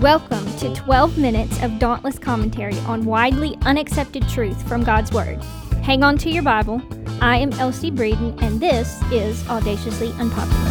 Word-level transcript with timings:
Welcome 0.00 0.46
to 0.56 0.74
12 0.74 1.18
minutes 1.18 1.62
of 1.62 1.78
dauntless 1.78 2.18
commentary 2.18 2.78
on 2.86 3.04
widely 3.04 3.58
unaccepted 3.66 4.26
truth 4.30 4.66
from 4.66 4.82
God's 4.82 5.12
Word. 5.12 5.44
Hang 5.82 6.02
on 6.02 6.16
to 6.16 6.30
your 6.30 6.42
Bible. 6.42 6.80
I 7.20 7.36
am 7.36 7.52
Elsie 7.52 7.90
Breeden, 7.90 8.40
and 8.40 8.58
this 8.58 8.98
is 9.12 9.46
Audaciously 9.46 10.08
Unpopular. 10.12 10.70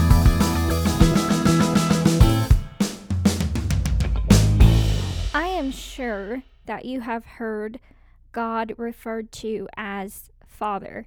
I 5.36 5.46
am 5.46 5.70
sure 5.70 6.42
that 6.66 6.86
you 6.86 7.02
have 7.02 7.24
heard 7.24 7.80
God 8.32 8.74
referred 8.78 9.32
to 9.34 9.70
as 9.78 10.32
Father. 10.48 11.06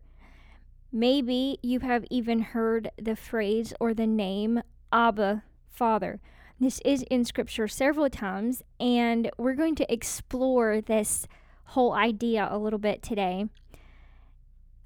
Maybe 0.92 1.58
you 1.60 1.80
have 1.80 2.04
even 2.08 2.38
heard 2.38 2.92
the 2.96 3.16
phrase 3.16 3.74
or 3.80 3.92
the 3.92 4.06
name 4.06 4.62
Abba 4.92 5.42
Father. 5.72 6.20
This 6.62 6.80
is 6.84 7.02
in 7.10 7.24
scripture 7.24 7.66
several 7.66 8.08
times, 8.08 8.62
and 8.78 9.32
we're 9.36 9.56
going 9.56 9.74
to 9.74 9.92
explore 9.92 10.80
this 10.80 11.26
whole 11.64 11.92
idea 11.92 12.46
a 12.48 12.56
little 12.56 12.78
bit 12.78 13.02
today 13.02 13.46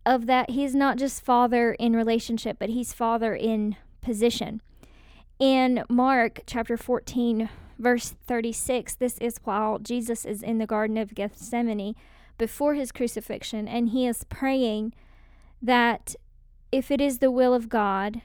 of 0.07 0.25
that 0.25 0.49
he's 0.49 0.75
not 0.75 0.97
just 0.97 1.23
father 1.23 1.75
in 1.75 1.95
relationship, 1.95 2.57
but 2.59 2.71
he's 2.71 2.95
father 2.95 3.35
in 3.35 3.77
position. 4.01 4.63
In 5.39 5.85
Mark 5.91 6.41
chapter 6.47 6.79
14, 6.79 7.51
verse 7.79 8.15
36, 8.27 8.95
this 8.95 9.19
is 9.19 9.39
while 9.45 9.79
Jesus 9.79 10.25
is 10.25 10.43
in 10.43 10.57
the 10.57 10.67
Garden 10.67 10.97
of 10.97 11.15
Gethsemane 11.15 11.95
before 12.39 12.73
his 12.73 12.91
crucifixion, 12.91 13.69
and 13.69 13.91
he 13.91 14.07
is 14.07 14.25
praying 14.25 14.95
that 15.61 16.17
if 16.73 16.91
it 16.91 17.03
is 17.03 17.19
the 17.19 17.31
will 17.31 17.53
of 17.53 17.69
God, 17.69 18.23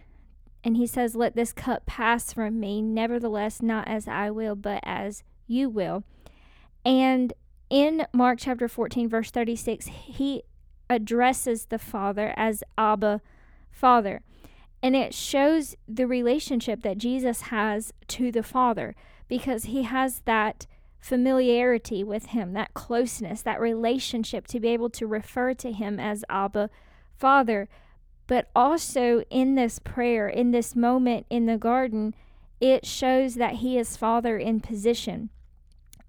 and 0.63 0.77
he 0.77 0.85
says, 0.85 1.15
Let 1.15 1.35
this 1.35 1.53
cup 1.53 1.85
pass 1.85 2.33
from 2.33 2.59
me, 2.59 2.81
nevertheless, 2.81 3.61
not 3.61 3.88
as 3.88 4.07
I 4.07 4.29
will, 4.29 4.55
but 4.55 4.79
as 4.84 5.23
you 5.48 5.70
will. 5.70 6.03
And 6.85 7.34
in 7.70 8.05
Mark 8.13 8.40
chapter 8.41 8.68
14, 8.68 9.09
verse 9.09 9.31
36, 9.31 9.87
he 9.87 10.43
addresses 10.90 11.65
the 11.65 11.79
Father 11.79 12.34
as 12.35 12.63
Abba, 12.77 13.21
Father. 13.71 14.21
And 14.84 14.95
it 14.95 15.13
shows 15.13 15.76
the 15.87 16.07
relationship 16.07 16.81
that 16.81 16.98
Jesus 16.98 17.41
has 17.43 17.93
to 18.09 18.31
the 18.31 18.43
Father 18.43 18.96
because 19.27 19.65
he 19.65 19.84
has 19.84 20.21
that 20.25 20.68
familiarity 20.99 22.03
with 22.03 22.27
him, 22.27 22.53
that 22.53 22.73
closeness, 22.73 23.41
that 23.41 23.59
relationship 23.59 24.48
to 24.48 24.59
be 24.59 24.70
able 24.70 24.90
to 24.90 25.07
refer 25.07 25.53
to 25.53 25.71
him 25.71 25.99
as 25.99 26.25
Abba, 26.29 26.70
Father. 27.18 27.70
But 28.32 28.49
also 28.55 29.26
in 29.29 29.55
this 29.55 29.77
prayer, 29.77 30.29
in 30.29 30.51
this 30.51 30.74
moment 30.74 31.26
in 31.29 31.48
the 31.48 31.57
garden, 31.57 32.15
it 32.62 32.85
shows 32.85 33.35
that 33.35 33.55
he 33.55 33.77
is 33.77 33.98
Father 33.98 34.37
in 34.37 34.62
position 34.62 35.29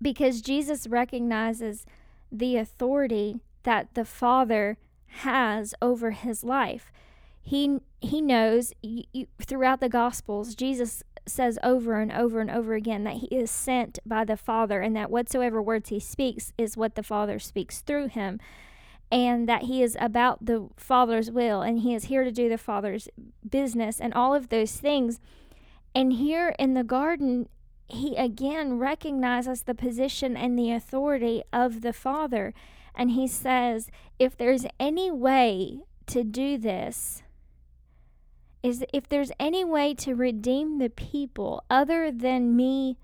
because 0.01 0.41
Jesus 0.41 0.87
recognizes 0.87 1.84
the 2.31 2.56
authority 2.59 3.41
that 3.65 3.95
the 3.95 4.05
Father 4.05 4.78
has 5.06 5.75
over 5.83 6.12
his 6.12 6.45
life. 6.45 6.93
He 7.43 7.81
he 8.00 8.20
knows 8.20 8.73
you, 8.83 9.27
throughout 9.41 9.81
the 9.81 9.89
Gospels, 9.89 10.55
Jesus 10.55 11.03
says 11.27 11.59
over 11.65 11.98
and 11.98 12.12
over 12.12 12.39
and 12.39 12.53
over 12.53 12.75
again 12.75 13.03
that 13.03 13.17
he 13.17 13.27
is 13.34 13.50
sent 13.50 13.98
by 14.06 14.25
the 14.25 14.37
Father, 14.37 14.81
and 14.81 14.95
that 14.95 15.11
whatsoever 15.11 15.61
words 15.61 15.89
he 15.89 15.98
speaks 15.98 16.53
is 16.56 16.77
what 16.77 16.95
the 16.95 17.03
Father 17.03 17.41
speaks 17.41 17.81
through 17.81 18.06
him 18.06 18.39
and 19.13 19.47
that 19.47 19.65
he 19.65 19.83
is 19.83 19.95
about 20.01 20.47
the 20.47 20.71
Father's 20.75 21.31
will 21.31 21.61
and 21.61 21.81
he 21.81 21.95
is 21.95 22.05
here 22.05 22.25
to 22.25 22.33
do 22.33 22.49
the 22.49 22.57
Father's 22.57 23.09
business 23.49 24.01
and 24.01 24.15
all 24.15 24.35
of 24.35 24.49
those 24.49 24.73
things. 24.77 25.21
And 25.95 26.15
here 26.15 26.55
in 26.59 26.73
the 26.73 26.83
garden, 26.83 27.51
he 27.87 28.17
again 28.17 28.79
recognizes 28.79 29.63
the 29.63 29.75
position 29.75 30.35
and 30.35 30.59
the 30.59 30.73
authority 30.73 31.43
of 31.53 31.83
the 31.83 31.93
Father. 31.93 32.55
And 32.95 33.11
he 33.11 33.28
says, 33.28 33.91
if 34.19 34.34
there's 34.34 34.65
any 34.81 35.11
way 35.11 35.81
to 36.06 36.25
do 36.25 36.56
this, 36.56 37.22
is 38.62 38.83
if 38.95 39.09
there's 39.11 39.33
any 39.39 39.62
way 39.62 39.93
to 39.93 40.15
redeem 40.15 40.78
the 40.78 40.89
people 40.89 41.65
other 41.69 42.11
than 42.11 42.56
me 42.56 42.97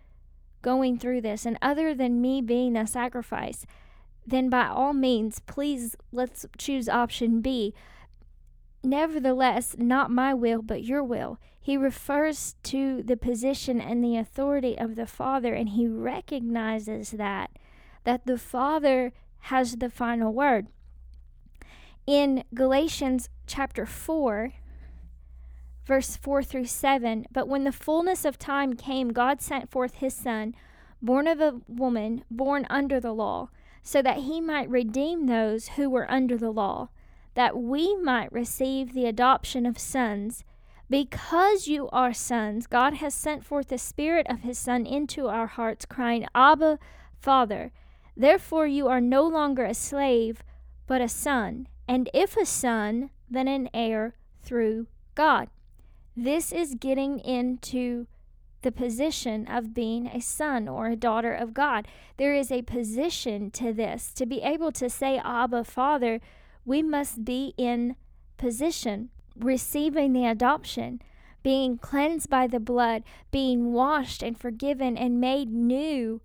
going 0.63 0.99
through 0.99 1.21
this 1.21 1.45
and 1.45 1.59
other 1.61 1.95
than 1.95 2.23
me 2.23 2.41
being 2.41 2.77
a 2.77 2.87
sacrifice, 2.87 3.67
then 4.31 4.51
by 4.51 4.67
all 4.67 4.93
means, 4.93 5.41
please 5.41 5.97
let's 6.13 6.45
choose 6.57 6.89
option 6.89 7.41
B. 7.41 7.75
Nevertheless, 8.83 9.75
not 9.79 10.11
my 10.11 10.35
will, 10.35 10.63
but 10.63 10.85
your 10.85 11.03
will. 11.03 11.39
He 11.61 11.77
refers 11.77 12.55
to 12.65 13.03
the 13.03 13.17
position 13.17 13.81
and 13.81 14.03
the 14.03 14.17
authority 14.17 14.79
of 14.79 14.97
the 14.97 15.07
Father, 15.07 15.55
and 15.55 15.71
he 15.71 15.87
recognizes 15.87 17.13
that, 17.13 17.51
that 18.05 18.27
the 18.27 18.39
Father 18.39 19.13
has 19.41 19.77
the 19.77 19.91
final 19.91 20.33
word. 20.33 20.69
In 22.07 22.45
Galatians 22.55 23.29
chapter 23.47 23.85
4, 23.85 24.53
verse 25.85 26.17
4 26.17 26.43
through 26.43 26.67
7, 26.67 27.27
but 27.33 27.49
when 27.49 27.65
the 27.65 27.73
fullness 27.73 28.25
of 28.25 28.39
time 28.39 28.75
came, 28.75 29.13
God 29.13 29.43
sent 29.43 29.71
forth 29.71 29.97
his 29.97 30.15
Son, 30.15 30.55
born 31.03 31.27
of 31.27 31.41
a 31.41 31.61
woman, 31.67 32.25
born 32.31 32.67
under 32.71 33.01
the 33.01 33.13
law 33.13 33.51
so 33.83 34.03
that 34.03 34.19
he 34.19 34.41
might 34.41 34.69
redeem 34.69 35.27
those 35.27 35.69
who 35.69 35.89
were 35.89 36.11
under 36.11 36.37
the 36.37 36.51
law, 36.51 36.89
that 37.35 37.57
we 37.57 37.97
might 37.97 38.33
receive 38.33 38.93
the 38.93 39.07
adoption 39.07 39.67
of 39.67 39.79
sons. 39.79 40.45
Because 40.91 41.69
you 41.69 41.89
are 41.91 42.15
sons, 42.15 42.67
God 42.67 42.95
has 42.95 43.15
sent 43.15 43.45
forth 43.45 43.69
the 43.69 43.79
Spirit 43.79 44.27
of 44.31 44.41
His 44.41 44.59
Son 44.59 44.87
into 44.87 45.29
our 45.29 45.47
hearts, 45.47 45.85
crying, 45.85 46.27
Abba, 46.35 46.79
Father. 47.21 47.73
Therefore 48.17 48.67
you 48.67 48.89
are 48.89 49.01
no 49.01 49.27
longer 49.27 49.65
a 49.65 49.75
slave, 49.75 50.43
but 50.87 51.01
a 51.01 51.09
son, 51.09 51.69
and 51.87 52.11
if 52.13 52.37
a 52.37 52.47
son, 52.47 53.11
then 53.31 53.47
an 53.47 53.69
heir 53.75 54.15
through 54.43 54.87
God. 55.15 55.49
This 56.17 56.51
is 56.51 56.75
getting 56.75 57.21
into 57.21 58.07
the 58.63 58.73
position 58.73 59.47
of 59.47 59.75
being 59.75 60.07
a 60.09 60.21
son 60.21 60.69
or 60.69 60.89
a 60.89 60.97
daughter 60.97 61.33
of 61.33 61.55
God. 61.55 61.87
There 62.17 62.35
is 62.35 62.51
a 62.51 62.63
position 62.63 63.51
to 63.53 63.73
this. 63.73 64.13
To 64.15 64.27
be 64.27 64.41
able 64.43 64.73
to 64.73 64.91
say, 64.91 65.21
Abba, 65.23 65.65
Father, 65.65 66.21
we 66.65 66.83
must 66.83 67.25
be 67.25 67.55
in 67.57 67.97
position, 68.37 69.11
receiving 69.39 70.13
the 70.13 70.27
adoption, 70.27 71.01
being 71.43 71.79
cleansed 71.79 72.29
by 72.29 72.47
the 72.47 72.61
blood, 72.61 73.05
being 73.31 73.73
washed 73.73 74.23
and 74.23 74.39
forgiven 74.39 74.97
and 74.97 75.21
made 75.21 75.51
new. 75.51 76.21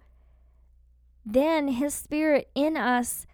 Then 1.25 1.67
His 1.69 1.93
Spirit 1.93 2.49
in 2.55 2.75
us 2.75 3.25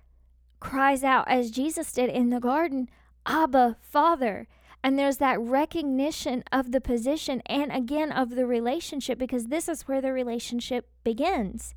cries 0.59 1.03
out, 1.03 1.27
as 1.27 1.51
Jesus 1.51 1.93
did 1.93 2.09
in 2.09 2.29
the 2.29 2.39
garden, 2.39 2.89
Abba, 3.25 3.77
Father. 3.81 4.47
And 4.83 4.97
there's 4.97 5.17
that 5.17 5.39
recognition 5.39 6.43
of 6.51 6.71
the 6.71 6.81
position 6.81 7.41
and 7.45 7.71
again 7.71 8.11
of 8.11 8.31
the 8.31 8.45
relationship 8.45 9.19
because 9.19 9.47
this 9.47 9.67
is 9.67 9.87
where 9.87 10.01
the 10.01 10.13
relationship 10.13 10.89
begins. 11.03 11.75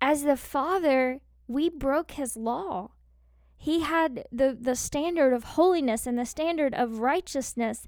As 0.00 0.22
the 0.22 0.36
father, 0.36 1.20
we 1.46 1.68
broke 1.68 2.12
his 2.12 2.36
law. 2.36 2.90
He 3.56 3.80
had 3.80 4.24
the, 4.30 4.56
the 4.58 4.76
standard 4.76 5.32
of 5.32 5.44
holiness 5.44 6.06
and 6.06 6.18
the 6.18 6.24
standard 6.24 6.74
of 6.74 7.00
righteousness, 7.00 7.86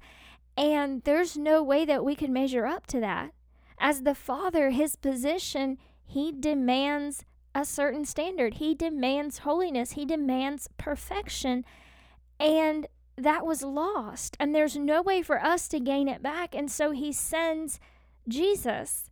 and 0.57 1.03
there's 1.05 1.37
no 1.37 1.63
way 1.63 1.85
that 1.85 2.05
we 2.05 2.17
can 2.17 2.33
measure 2.33 2.67
up 2.67 2.87
to 2.89 3.01
that. 3.01 3.31
As 3.79 4.03
the 4.03 4.15
father, 4.15 4.71
his 4.71 4.97
position, 4.97 5.79
he 6.05 6.33
demands 6.33 7.25
a 7.55 7.65
certain 7.65 8.05
standard. 8.05 8.55
He 8.55 8.75
demands 8.75 9.39
holiness. 9.39 9.93
He 9.93 10.05
demands 10.05 10.69
perfection. 10.77 11.65
And 12.39 12.87
that 13.17 13.45
was 13.45 13.63
lost, 13.63 14.37
and 14.41 14.55
there's 14.55 14.77
no 14.77 15.03
way 15.03 15.23
for 15.23 15.43
us 15.43 15.69
to 15.69 15.81
gain 15.81 16.09
it 16.09 16.23
back. 16.23 16.55
And 16.55 16.71
so 16.71 16.91
he 16.91 17.13
sends 17.13 17.81
Jesus. 18.29 19.11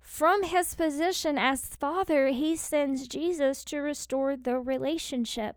From 0.00 0.44
his 0.44 0.74
position 0.74 1.36
as 1.36 1.76
father, 1.76 2.28
he 2.28 2.56
sends 2.56 3.08
Jesus 3.08 3.64
to 3.64 3.78
restore 3.78 4.36
the 4.36 4.58
relationship. 4.58 5.56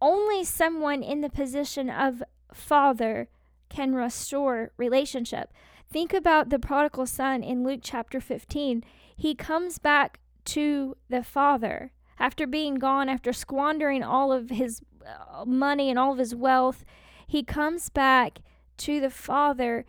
Only 0.00 0.44
someone 0.44 1.02
in 1.02 1.20
the 1.20 1.30
position 1.30 1.90
of 1.90 2.22
father 2.52 3.28
can 3.68 3.94
restore 3.94 4.70
relationship. 4.76 5.52
Think 5.90 6.12
about 6.12 6.50
the 6.50 6.58
prodigal 6.58 7.06
son 7.06 7.42
in 7.42 7.64
Luke 7.64 7.80
chapter 7.82 8.20
15. 8.20 8.84
He 9.16 9.34
comes 9.34 9.78
back 9.78 10.20
to 10.46 10.96
the 11.08 11.22
father 11.22 11.92
after 12.18 12.46
being 12.46 12.76
gone, 12.76 13.08
after 13.08 13.32
squandering 13.32 14.02
all 14.02 14.32
of 14.32 14.50
his 14.50 14.80
uh, 15.06 15.44
money 15.44 15.90
and 15.90 15.98
all 15.98 16.12
of 16.12 16.18
his 16.18 16.34
wealth 16.34 16.84
he 17.28 17.42
comes 17.42 17.90
back 17.90 18.38
to 18.78 19.00
the 19.00 19.10
Father, 19.10 19.84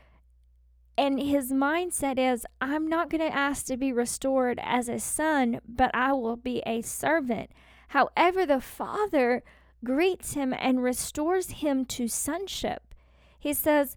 and 0.97 1.21
his 1.21 1.53
mindset 1.53 2.19
is 2.19 2.45
I'm 2.59 2.89
not 2.89 3.09
going 3.09 3.21
to 3.21 3.35
ask 3.35 3.65
to 3.67 3.77
be 3.77 3.93
restored 3.93 4.59
as 4.61 4.89
a 4.89 4.99
son, 4.99 5.61
but 5.65 5.89
I 5.93 6.11
will 6.11 6.35
be 6.35 6.61
a 6.65 6.81
servant. 6.81 7.51
However, 7.87 8.45
the 8.45 8.59
Father 8.59 9.41
greets 9.85 10.33
him 10.33 10.53
and 10.53 10.83
restores 10.83 11.51
him 11.51 11.85
to 11.85 12.09
sonship. 12.09 12.93
He 13.39 13.53
says, 13.53 13.95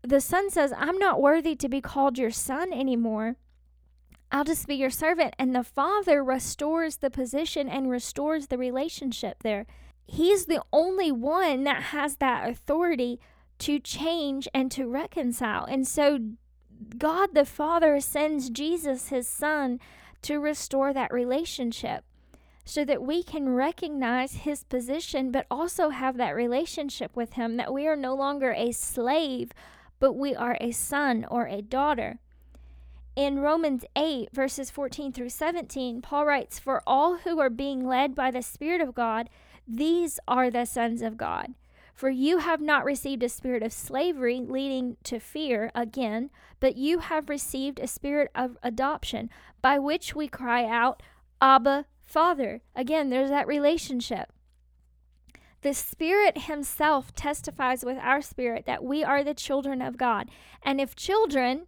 The 0.00 0.22
son 0.22 0.48
says, 0.48 0.72
I'm 0.74 0.98
not 0.98 1.20
worthy 1.20 1.56
to 1.56 1.68
be 1.68 1.82
called 1.82 2.16
your 2.16 2.30
son 2.30 2.72
anymore. 2.72 3.36
I'll 4.32 4.44
just 4.44 4.66
be 4.66 4.76
your 4.76 4.88
servant. 4.88 5.34
And 5.38 5.54
the 5.54 5.62
Father 5.62 6.24
restores 6.24 6.96
the 6.96 7.10
position 7.10 7.68
and 7.68 7.90
restores 7.90 8.46
the 8.46 8.56
relationship 8.56 9.42
there. 9.42 9.66
He's 10.06 10.46
the 10.46 10.62
only 10.72 11.10
one 11.10 11.64
that 11.64 11.84
has 11.84 12.16
that 12.16 12.48
authority 12.48 13.20
to 13.58 13.78
change 13.78 14.46
and 14.54 14.70
to 14.72 14.86
reconcile. 14.86 15.64
And 15.64 15.86
so 15.86 16.18
God 16.98 17.30
the 17.34 17.44
Father 17.44 18.00
sends 18.00 18.50
Jesus, 18.50 19.08
his 19.08 19.26
Son, 19.26 19.80
to 20.22 20.38
restore 20.38 20.92
that 20.92 21.12
relationship 21.12 22.04
so 22.64 22.84
that 22.84 23.02
we 23.02 23.22
can 23.22 23.48
recognize 23.48 24.34
his 24.34 24.64
position, 24.64 25.30
but 25.30 25.46
also 25.50 25.90
have 25.90 26.16
that 26.16 26.34
relationship 26.34 27.14
with 27.14 27.34
him, 27.34 27.56
that 27.56 27.72
we 27.72 27.86
are 27.86 27.96
no 27.96 28.14
longer 28.14 28.52
a 28.52 28.72
slave, 28.72 29.52
but 30.00 30.14
we 30.14 30.34
are 30.34 30.58
a 30.60 30.72
son 30.72 31.24
or 31.30 31.46
a 31.46 31.62
daughter. 31.62 32.18
In 33.14 33.38
Romans 33.38 33.84
8, 33.94 34.30
verses 34.32 34.68
14 34.68 35.12
through 35.12 35.28
17, 35.28 36.02
Paul 36.02 36.26
writes, 36.26 36.58
For 36.58 36.82
all 36.86 37.18
who 37.18 37.38
are 37.38 37.48
being 37.48 37.86
led 37.86 38.16
by 38.16 38.32
the 38.32 38.42
Spirit 38.42 38.80
of 38.80 38.94
God, 38.94 39.30
these 39.66 40.18
are 40.28 40.50
the 40.50 40.64
sons 40.64 41.02
of 41.02 41.16
God. 41.16 41.54
For 41.94 42.10
you 42.10 42.38
have 42.38 42.60
not 42.60 42.84
received 42.84 43.22
a 43.22 43.28
spirit 43.28 43.62
of 43.62 43.72
slavery 43.72 44.40
leading 44.46 44.98
to 45.04 45.18
fear 45.18 45.70
again, 45.74 46.30
but 46.60 46.76
you 46.76 46.98
have 46.98 47.30
received 47.30 47.80
a 47.80 47.86
spirit 47.86 48.30
of 48.34 48.58
adoption, 48.62 49.30
by 49.62 49.78
which 49.78 50.14
we 50.14 50.28
cry 50.28 50.66
out, 50.66 51.02
Abba, 51.40 51.86
Father. 52.06 52.60
Again, 52.74 53.08
there's 53.08 53.30
that 53.30 53.46
relationship. 53.46 54.30
The 55.62 55.72
Spirit 55.72 56.42
Himself 56.42 57.14
testifies 57.14 57.84
with 57.84 57.96
our 57.98 58.20
spirit 58.20 58.66
that 58.66 58.84
we 58.84 59.02
are 59.02 59.24
the 59.24 59.34
children 59.34 59.80
of 59.80 59.96
God. 59.96 60.30
And 60.62 60.80
if 60.80 60.94
children, 60.94 61.66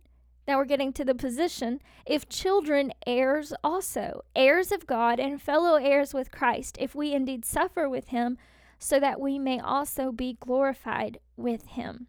now 0.49 0.57
we're 0.57 0.65
getting 0.65 0.93
to 0.95 1.05
the 1.05 1.15
position, 1.15 1.81
if 2.07 2.29
children, 2.29 2.93
heirs 3.07 3.53
also, 3.63 4.25
heirs 4.35 4.73
of 4.73 4.87
God 4.87 5.21
and 5.21 5.41
fellow 5.41 5.77
heirs 5.77 6.13
with 6.13 6.33
Christ, 6.33 6.77
if 6.81 6.95
we 6.95 7.13
indeed 7.13 7.45
suffer 7.45 7.89
with 7.89 8.09
Him, 8.09 8.39
so 8.79 9.01
that 9.01 9.21
we 9.21 9.39
may 9.39 9.59
also 9.59 10.13
be 10.13 10.37
glorified 10.41 11.19
with 11.37 11.67
him. 11.67 12.07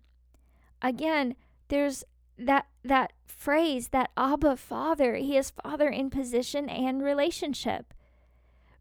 Again, 0.82 1.36
there's 1.68 2.04
that 2.38 2.68
that 2.84 3.12
phrase 3.26 3.90
that 3.90 4.12
Abba 4.16 4.56
Father, 4.56 5.16
he 5.16 5.36
is 5.36 5.52
Father 5.52 5.90
in 5.90 6.10
position 6.10 6.70
and 6.70 7.04
relationship. 7.04 7.94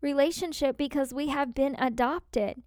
Relationship 0.00 0.76
because 0.76 1.12
we 1.12 1.28
have 1.28 1.54
been 1.54 1.74
adopted. 1.78 2.62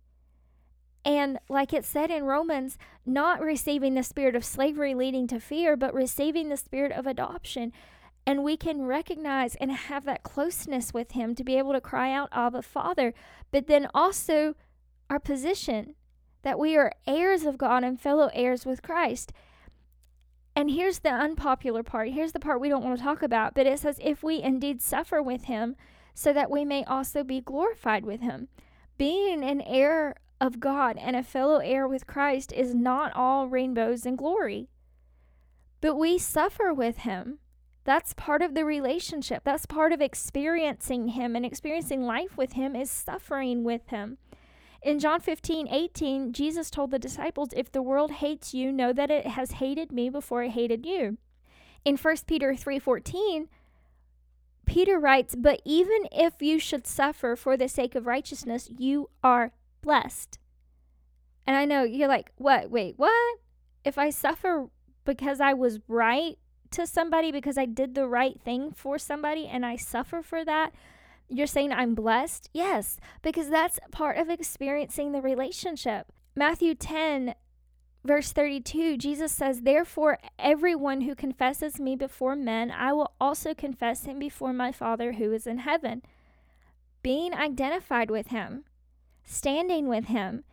And 1.04 1.40
like 1.50 1.74
it 1.74 1.84
said 1.84 2.12
in 2.12 2.26
Romans, 2.26 2.78
not 3.06 3.42
receiving 3.42 3.96
the 3.96 4.04
spirit 4.04 4.36
of 4.36 4.46
slavery 4.46 4.94
leading 4.94 5.28
to 5.28 5.40
fear, 5.40 5.76
but 5.76 5.94
receiving 5.94 6.50
the 6.50 6.58
spirit 6.58 6.92
of 6.92 7.08
adoption. 7.08 7.74
And 8.26 8.44
we 8.44 8.56
can 8.56 8.84
recognize 8.84 9.56
and 9.56 9.72
have 9.72 10.06
that 10.06 10.24
closeness 10.24 10.94
with 10.94 11.14
Him 11.14 11.34
to 11.36 11.44
be 11.44 11.58
able 11.58 11.74
to 11.74 11.82
cry 11.82 12.12
out, 12.12 12.30
Abba, 12.32 12.62
Father, 12.62 13.14
but 13.52 13.66
then 13.68 13.88
also 13.96 14.56
our 15.10 15.20
position 15.20 15.96
that 16.44 16.60
we 16.60 16.78
are 16.78 16.94
heirs 17.08 17.44
of 17.44 17.58
God 17.58 17.84
and 17.84 18.00
fellow 18.00 18.30
heirs 18.34 18.66
with 18.66 18.84
Christ. 18.84 19.34
And 20.56 20.70
here's 20.70 21.00
the 21.00 21.10
unpopular 21.10 21.82
part. 21.82 22.10
Here's 22.10 22.34
the 22.34 22.40
part 22.40 22.62
we 22.62 22.70
don't 22.70 22.84
want 22.84 22.98
to 22.98 23.04
talk 23.04 23.24
about. 23.24 23.56
But 23.56 23.68
it 23.68 23.80
says, 23.80 24.00
if 24.04 24.22
we 24.22 24.42
indeed 24.42 24.82
suffer 24.82 25.22
with 25.22 25.46
him, 25.46 25.76
so 26.14 26.34
that 26.34 26.52
we 26.52 26.66
may 26.66 26.84
also 26.84 27.24
be 27.24 27.40
glorified 27.42 28.06
with 28.06 28.22
him. 28.22 28.50
Being 28.98 29.44
an 29.44 29.62
heir 29.62 30.16
of 30.42 30.60
God 30.60 30.98
and 30.98 31.16
a 31.16 31.24
fellow 31.24 31.60
heir 31.60 31.88
with 31.88 32.08
Christ 32.08 32.52
is 32.52 32.74
not 32.74 33.16
all 33.16 33.48
rainbows 33.48 34.06
and 34.06 34.18
glory. 34.18 34.68
But 35.80 35.96
we 35.96 36.18
suffer 36.18 36.74
with 36.74 36.98
him. 36.98 37.38
That's 37.84 38.14
part 38.14 38.42
of 38.42 38.56
the 38.56 38.66
relationship. 38.66 39.44
That's 39.44 39.66
part 39.66 39.94
of 39.94 40.02
experiencing 40.02 41.10
him 41.10 41.36
and 41.36 41.46
experiencing 41.46 42.04
life 42.04 42.38
with 42.38 42.54
him 42.54 42.76
is 42.76 42.90
suffering 42.90 43.64
with 43.64 43.88
him. 43.88 44.18
In 44.82 44.98
John 44.98 45.20
15, 45.20 45.68
18, 45.68 46.34
Jesus 46.34 46.72
told 46.72 46.90
the 46.90 47.00
disciples, 47.00 47.50
If 47.56 47.72
the 47.72 47.84
world 47.84 48.12
hates 48.12 48.54
you, 48.54 48.72
know 48.72 48.92
that 48.94 49.12
it 49.12 49.28
has 49.28 49.54
hated 49.54 49.92
me 49.92 50.10
before 50.10 50.44
it 50.44 50.52
hated 50.52 50.86
you. 50.86 51.18
In 51.86 51.98
1 51.98 52.16
Peter 52.26 52.56
3, 52.56 52.80
14, 52.80 53.48
Peter 54.66 55.00
writes, 55.00 55.36
But 55.36 55.62
even 55.66 56.08
if 56.12 56.42
you 56.42 56.58
should 56.58 56.88
suffer 56.88 57.36
for 57.36 57.58
the 57.58 57.68
sake 57.68 57.94
of 57.94 58.08
righteousness, 58.08 58.70
you 58.76 59.10
are 59.24 59.52
blessed. 59.82 60.40
And 61.46 61.56
I 61.56 61.66
know 61.66 61.84
you're 61.84 62.08
like, 62.08 62.32
What? 62.38 62.70
Wait, 62.70 62.96
what? 62.98 63.40
If 63.84 63.98
I 63.98 64.10
suffer 64.10 64.68
because 65.06 65.42
I 65.42 65.54
was 65.54 65.80
right 65.88 66.38
to 66.72 66.88
somebody, 66.88 67.32
because 67.32 67.58
I 67.58 67.66
did 67.66 67.96
the 67.96 68.08
right 68.08 68.40
thing 68.40 68.72
for 68.72 68.98
somebody, 68.98 69.48
and 69.48 69.66
I 69.66 69.76
suffer 69.76 70.22
for 70.22 70.46
that, 70.46 70.74
you're 71.28 71.48
saying 71.48 71.72
I'm 71.72 71.96
blessed? 71.96 72.50
Yes, 72.54 73.00
because 73.22 73.50
that's 73.50 73.80
part 73.92 74.18
of 74.18 74.30
experiencing 74.30 75.12
the 75.12 75.22
relationship. 75.22 76.08
Matthew 76.36 76.76
10, 76.76 77.36
verse 78.04 78.32
32, 78.32 78.98
Jesus 78.98 79.32
says, 79.32 79.62
Therefore, 79.62 80.18
everyone 80.40 81.02
who 81.02 81.16
confesses 81.16 81.80
me 81.80 81.96
before 81.96 82.36
men, 82.36 82.72
I 82.72 82.94
will 82.94 83.14
also 83.20 83.54
confess 83.54 84.06
him 84.06 84.20
before 84.20 84.54
my 84.54 84.72
Father 84.72 85.14
who 85.14 85.32
is 85.32 85.48
in 85.48 85.60
heaven. 85.60 86.02
Being 87.02 87.34
identified 87.34 88.12
with 88.12 88.28
him, 88.28 88.66
standing 89.24 89.88
with 89.88 90.06
him, 90.06 90.44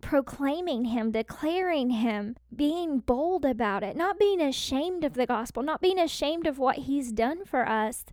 proclaiming 0.00 0.86
him, 0.86 1.10
declaring 1.10 1.90
him, 1.90 2.36
being 2.54 2.98
bold 2.98 3.44
about 3.44 3.82
it, 3.82 3.96
not 3.96 4.18
being 4.18 4.40
ashamed 4.40 5.04
of 5.04 5.14
the 5.14 5.26
gospel, 5.26 5.62
not 5.62 5.80
being 5.80 5.98
ashamed 5.98 6.46
of 6.46 6.58
what 6.58 6.78
he's 6.78 7.12
done 7.12 7.44
for 7.44 7.68
us 7.68 8.04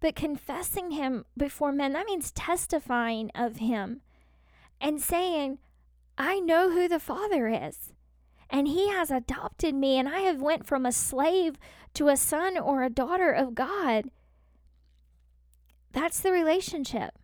but 0.00 0.14
confessing 0.14 0.92
him 0.92 1.24
before 1.36 1.72
men, 1.72 1.92
that 1.92 2.06
means 2.06 2.30
testifying 2.32 3.30
of 3.34 3.56
him 3.56 4.02
and 4.80 5.00
saying, 5.00 5.58
I 6.18 6.38
know 6.38 6.70
who 6.70 6.88
the 6.88 7.00
Father 7.00 7.48
is. 7.48 7.92
And 8.48 8.68
he 8.68 8.88
has 8.90 9.10
adopted 9.10 9.74
me, 9.74 9.98
and 9.98 10.08
I 10.08 10.20
have 10.20 10.40
went 10.40 10.66
from 10.66 10.86
a 10.86 10.92
slave 10.92 11.58
to 11.94 12.08
a 12.08 12.16
son 12.16 12.56
or 12.56 12.82
a 12.82 12.90
daughter 12.90 13.32
of 13.32 13.54
God. 13.54 14.10
That's 15.92 16.20
the 16.20 16.30
relationship. 16.30 17.18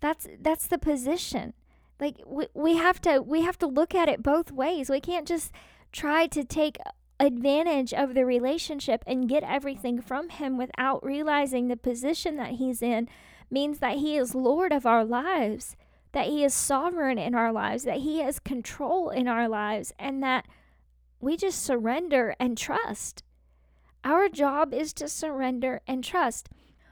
That's 0.00 0.26
that's 0.40 0.66
the 0.66 0.78
position. 0.78 1.54
Like 2.00 2.16
we, 2.26 2.46
we 2.54 2.76
have 2.76 3.00
to 3.02 3.20
we 3.20 3.42
have 3.42 3.58
to 3.58 3.66
look 3.66 3.94
at 3.94 4.08
it 4.08 4.22
both 4.22 4.50
ways. 4.50 4.88
We 4.88 5.00
can't 5.00 5.28
just 5.28 5.52
try 5.92 6.26
to 6.28 6.44
take 6.44 6.78
advantage 7.18 7.92
of 7.92 8.14
the 8.14 8.24
relationship 8.24 9.04
and 9.06 9.28
get 9.28 9.42
everything 9.42 10.00
from 10.00 10.30
him 10.30 10.56
without 10.56 11.04
realizing 11.04 11.68
the 11.68 11.76
position 11.76 12.36
that 12.36 12.52
he's 12.52 12.80
in 12.80 13.08
means 13.50 13.80
that 13.80 13.98
he 13.98 14.16
is 14.16 14.34
Lord 14.34 14.72
of 14.72 14.86
our 14.86 15.04
lives, 15.04 15.76
that 16.12 16.28
he 16.28 16.42
is 16.44 16.54
sovereign 16.54 17.18
in 17.18 17.34
our 17.34 17.52
lives, 17.52 17.84
that 17.84 17.98
he 17.98 18.20
has 18.20 18.38
control 18.38 19.10
in 19.10 19.28
our 19.28 19.48
lives, 19.48 19.92
and 19.98 20.22
that 20.22 20.46
we 21.20 21.36
just 21.36 21.62
surrender 21.62 22.34
and 22.40 22.56
trust. 22.56 23.22
Our 24.02 24.30
job 24.30 24.72
is 24.72 24.94
to 24.94 25.08
surrender 25.08 25.82
and 25.86 26.02
trust. 26.02 26.48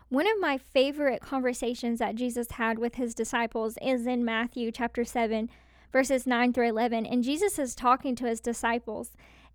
One 0.09 0.27
of 0.27 0.41
my 0.41 0.57
favorite 0.57 1.21
conversations 1.21 1.99
that 1.99 2.15
Jesus 2.15 2.53
had 2.53 2.79
with 2.79 2.95
his 2.95 3.15
disciples 3.15 3.77
is 3.83 4.07
in 4.07 4.25
Matthew 4.25 4.73
chapter 4.73 5.05
7, 5.05 5.51
verses 5.93 6.27
9 6.27 6.53
through 6.53 6.69
11. 6.69 7.05
And 7.05 7.23
Jesus 7.23 7.59
is 7.59 7.75
talking 7.75 8.15
to 8.17 8.27
his 8.27 8.41
disciples 8.41 9.13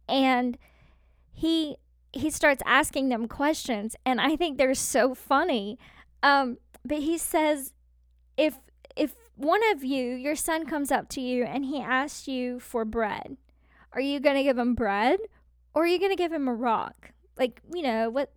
and 0.08 0.58
he 1.32 1.78
he 2.12 2.30
starts 2.30 2.62
asking 2.66 3.10
them 3.10 3.28
questions 3.28 3.96
and 4.06 4.22
i 4.22 4.36
think 4.36 4.58
they're 4.58 4.74
so 4.74 5.14
funny 5.14 5.78
um, 6.22 6.58
but 6.86 7.00
he 7.00 7.18
says 7.18 7.74
if 8.38 8.58
if 8.96 9.16
one 9.36 9.62
of 9.72 9.84
you 9.84 10.12
your 10.12 10.36
son 10.36 10.66
comes 10.66 10.92
up 10.92 11.10
to 11.10 11.22
you 11.22 11.44
and 11.44 11.66
he 11.66 11.80
asks 11.80 12.28
you 12.28 12.60
for 12.60 12.86
bread 12.86 13.38
are 13.94 14.02
you 14.02 14.20
going 14.20 14.36
to 14.36 14.44
give 14.44 14.58
him 14.58 14.76
bread 14.76 15.20
or 15.74 15.84
are 15.84 15.88
you 15.88 16.00
going 16.00 16.12
to 16.12 16.16
give 16.16 16.32
him 16.32 16.48
a 16.48 16.54
rock 16.54 17.12
like 17.38 17.62
you 17.74 17.82
know 17.82 18.10
what 18.10 18.32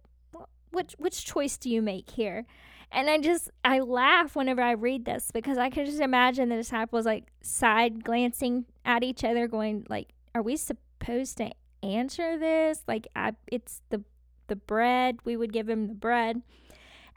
which 0.76 0.95
which 0.99 1.25
choice 1.25 1.56
do 1.56 1.68
you 1.68 1.83
make 1.83 2.11
here 2.11 2.47
and 2.92 3.11
i 3.11 3.18
just 3.18 3.50
i 3.64 3.80
laugh 3.80 4.37
whenever 4.37 4.62
i 4.62 4.71
read 4.71 5.04
this 5.04 5.30
because 5.33 5.59
i 5.59 5.68
can 5.68 5.85
just 5.85 6.00
imagine 6.00 6.49
the 6.49 6.56
disciples 6.56 7.04
like 7.04 7.25
side 7.42 8.04
glancing 8.04 8.64
at 8.85 9.02
each 9.02 9.25
other 9.25 9.49
going 9.49 9.85
like 9.88 10.11
are 10.37 10.42
we 10.42 10.54
supposed 10.54 11.38
to 11.38 11.50
answer 11.83 12.38
this? 12.38 12.83
Like, 12.87 13.09
I, 13.16 13.33
it's 13.47 13.83
the 13.88 14.02
the 14.49 14.56
bread. 14.56 15.18
We 15.25 15.37
would 15.37 15.52
give 15.52 15.68
him 15.68 15.88
the 15.88 15.95
bread. 15.95 16.42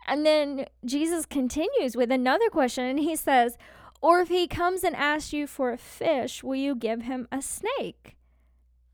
And 0.08 0.26
then 0.26 0.66
Jesus 0.86 1.26
continues 1.26 1.96
with 1.96 2.12
another 2.12 2.50
question, 2.50 2.86
and 2.86 3.00
he 3.00 3.16
says, 3.16 3.58
Or 4.02 4.22
if 4.22 4.30
he 4.30 4.48
comes 4.48 4.84
and 4.84 4.96
asks 4.96 5.34
you 5.34 5.46
for 5.46 5.72
a 5.72 5.78
fish, 5.78 6.44
will 6.44 6.56
you 6.56 6.76
give 6.76 7.04
him 7.04 7.28
a 7.32 7.42
snake? 7.42 8.16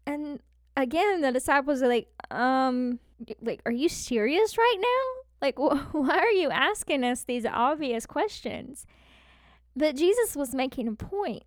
And 0.06 0.40
again, 0.76 1.22
the 1.22 1.32
disciples 1.32 1.82
are 1.82 1.88
like, 1.88 2.08
Um, 2.32 3.00
like, 3.42 3.62
are 3.66 3.72
you 3.72 3.90
serious 3.90 4.58
right 4.58 4.78
now? 4.80 5.24
Like, 5.42 5.56
wh- 5.58 5.94
why 5.94 6.18
are 6.18 6.32
you 6.32 6.50
asking 6.50 7.04
us 7.04 7.24
these 7.24 7.46
obvious 7.46 8.06
questions? 8.06 8.86
But 9.76 9.96
Jesus 9.96 10.36
was 10.36 10.56
making 10.56 10.88
a 10.88 10.94
point. 10.94 11.44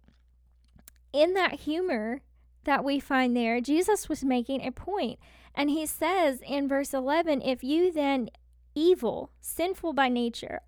In 1.13 1.35
that 1.35 1.61
humor, 1.61 2.21
that 2.65 2.85
we 2.85 3.01
find 3.01 3.35
there, 3.35 3.61
Jesus 3.61 4.09
was 4.09 4.23
making 4.23 4.61
a 4.61 4.71
point. 4.71 5.19
And 5.55 5.71
he 5.71 5.87
says 5.87 6.41
in 6.47 6.69
verse 6.69 6.93
11, 6.93 7.43
If 7.43 7.65
you 7.65 7.91
then, 7.91 8.29
evil, 8.75 9.31
sinful 9.41 9.95
by 9.95 10.09
nature, 10.09 10.61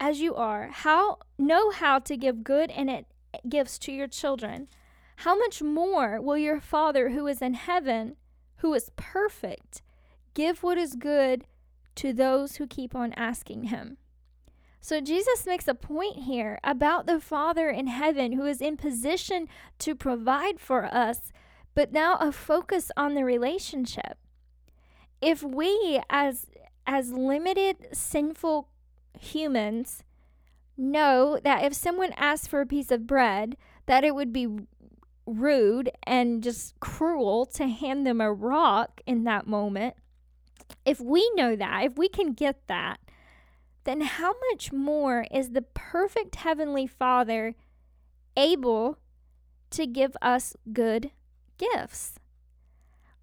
as 0.00 0.20
you 0.20 0.34
are, 0.34 0.68
how 0.72 1.18
know 1.38 1.70
how 1.70 1.98
to 2.00 2.16
give 2.16 2.42
good 2.42 2.70
and 2.70 2.90
it 2.90 3.06
gifts 3.48 3.78
to 3.80 3.92
your 3.92 4.08
children, 4.08 4.68
how 5.16 5.38
much 5.38 5.62
more 5.62 6.20
will 6.20 6.38
your 6.38 6.60
Father 6.60 7.10
who 7.10 7.26
is 7.26 7.40
in 7.40 7.54
heaven, 7.54 8.16
who 8.62 8.74
is 8.74 8.90
perfect, 8.96 9.82
give 10.34 10.62
what 10.62 10.78
is 10.78 10.94
good 10.94 11.44
to 11.96 12.12
those 12.12 12.56
who 12.56 12.66
keep 12.66 12.94
on 12.94 13.12
asking 13.12 13.64
him? 13.64 13.98
So 14.80 15.00
Jesus 15.00 15.46
makes 15.46 15.68
a 15.68 15.74
point 15.74 16.24
here 16.24 16.58
about 16.64 17.06
the 17.06 17.20
Father 17.20 17.68
in 17.68 17.86
heaven 17.88 18.32
who 18.32 18.46
is 18.46 18.60
in 18.60 18.76
position 18.76 19.48
to 19.80 19.94
provide 19.94 20.58
for 20.58 20.84
us, 20.86 21.32
but 21.74 21.92
now 21.92 22.16
a 22.16 22.32
focus 22.32 22.90
on 22.96 23.14
the 23.14 23.24
relationship. 23.24 24.18
If 25.20 25.42
we 25.42 26.00
as 26.10 26.46
as 26.84 27.12
limited 27.12 27.88
sinful 27.92 28.68
humans 29.18 30.02
know 30.76 31.38
that 31.44 31.64
if 31.64 31.74
someone 31.74 32.12
asks 32.16 32.48
for 32.48 32.60
a 32.60 32.66
piece 32.66 32.90
of 32.90 33.06
bread, 33.06 33.56
that 33.86 34.02
it 34.02 34.16
would 34.16 34.32
be 34.32 34.48
rude 35.26 35.90
and 36.04 36.42
just 36.42 36.78
cruel 36.80 37.46
to 37.46 37.66
hand 37.66 38.06
them 38.06 38.20
a 38.20 38.32
rock 38.32 39.00
in 39.06 39.24
that 39.24 39.46
moment. 39.46 39.94
If 40.84 41.00
we 41.00 41.30
know 41.34 41.54
that, 41.56 41.84
if 41.84 41.96
we 41.96 42.08
can 42.08 42.32
get 42.32 42.66
that, 42.66 43.00
then 43.84 44.00
how 44.00 44.34
much 44.50 44.72
more 44.72 45.26
is 45.32 45.50
the 45.50 45.62
perfect 45.62 46.36
Heavenly 46.36 46.86
Father 46.86 47.54
able 48.36 48.98
to 49.70 49.86
give 49.86 50.16
us 50.22 50.54
good 50.72 51.10
gifts? 51.58 52.14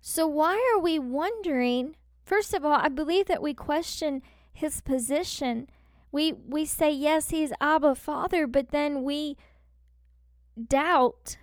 So, 0.01 0.27
why 0.27 0.55
are 0.73 0.79
we 0.79 0.99
wondering? 0.99 1.95
First 2.23 2.53
of 2.53 2.63
all, 2.63 2.73
I 2.73 2.89
believe 2.89 3.27
that 3.27 3.41
we 3.41 3.53
question 3.53 4.21
his 4.51 4.81
position. 4.81 5.67
We, 6.11 6.33
we 6.33 6.65
say, 6.65 6.91
yes, 6.91 7.29
he's 7.29 7.51
Abba 7.61 7.95
Father, 7.95 8.47
but 8.47 8.69
then 8.69 9.03
we 9.03 9.37
doubt 10.67 11.37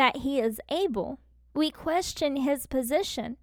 that 0.00 0.18
he 0.18 0.40
is 0.40 0.60
able. 0.70 1.20
We 1.54 1.70
question 1.70 2.36
his 2.36 2.66
position. 2.66 3.36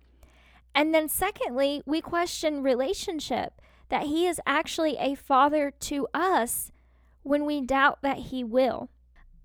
And 0.78 0.94
then, 0.94 1.10
secondly, 1.10 1.82
we 1.86 2.02
question 2.02 2.62
relationship 2.62 3.62
that 3.90 4.04
He 4.04 4.28
is 4.28 4.40
actually 4.46 4.96
a 4.98 5.16
Father 5.16 5.72
to 5.72 6.08
us 6.14 6.72
when 7.24 7.46
we 7.46 7.62
doubt 7.62 8.04
that 8.04 8.18
He 8.18 8.44
will. 8.44 8.90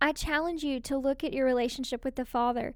I 0.01 0.13
challenge 0.13 0.63
you 0.63 0.81
to 0.81 0.99
look 0.99 1.23
at 1.25 1.33
your 1.33 1.47
relationship 1.47 2.05
with 2.05 2.17
the 2.17 2.25
Father 2.25 2.75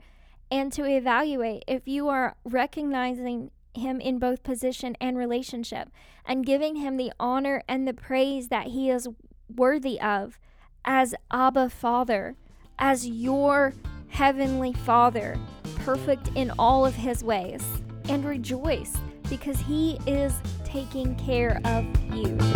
and 0.50 0.72
to 0.72 0.84
evaluate 0.84 1.64
if 1.66 1.86
you 1.86 2.08
are 2.08 2.36
recognizing 2.44 3.50
Him 3.74 4.00
in 4.00 4.18
both 4.18 4.42
position 4.42 4.96
and 5.00 5.18
relationship 5.18 5.90
and 6.24 6.46
giving 6.46 6.76
Him 6.76 6.96
the 6.96 7.12
honor 7.20 7.62
and 7.68 7.86
the 7.86 7.94
praise 7.94 8.48
that 8.48 8.68
He 8.68 8.88
is 8.90 9.08
worthy 9.54 10.00
of 10.00 10.38
as 10.84 11.14
Abba 11.30 11.68
Father, 11.68 12.36
as 12.78 13.06
your 13.06 13.74
Heavenly 14.08 14.72
Father, 14.72 15.38
perfect 15.76 16.30
in 16.34 16.50
all 16.58 16.86
of 16.86 16.94
His 16.94 17.22
ways. 17.22 17.62
And 18.08 18.24
rejoice 18.24 18.96
because 19.28 19.58
He 19.58 19.98
is 20.06 20.32
taking 20.64 21.14
care 21.16 21.60
of 21.64 21.84
you. 22.12 22.55